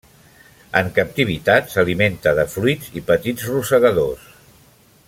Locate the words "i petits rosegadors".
3.01-4.27